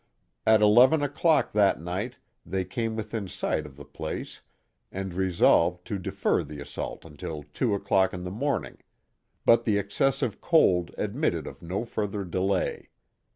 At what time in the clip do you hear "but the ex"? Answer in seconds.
9.45-9.95